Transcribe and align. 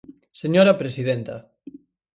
Señora 0.41 0.79
presidenta. 0.81 1.35